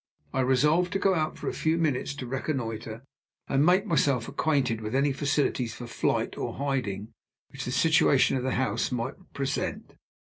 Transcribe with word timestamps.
I 0.33 0.39
resolved 0.41 0.91
to 0.93 0.97
go 0.99 1.13
out 1.13 1.37
for 1.37 1.47
a 1.47 1.53
few 1.53 1.77
minutes 1.77 2.15
to 2.15 2.25
reconnoiter, 2.25 3.03
and 3.47 3.63
make 3.63 3.85
myself 3.85 4.27
acquainted 4.27 4.81
with 4.81 4.95
any 4.95 5.13
facilities 5.13 5.75
for 5.75 5.85
flight 5.85 6.39
or 6.39 6.55
hiding 6.55 7.13
which 7.49 7.65
the 7.65 7.71
situation 7.71 8.35
of 8.35 8.41
the 8.41 8.55
house 8.57 8.91
might 8.91 9.13
present. 9.35 9.93